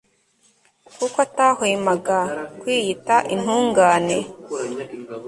[0.97, 2.19] kuko atahwemaga
[2.59, 4.17] kwiyita intungane